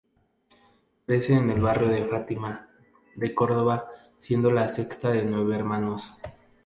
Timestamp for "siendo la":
4.17-4.67